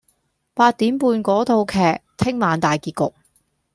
[0.55, 3.13] 八點半嗰套劇聽晚大結局